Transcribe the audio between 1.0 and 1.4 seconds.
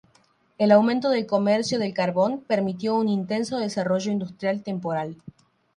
del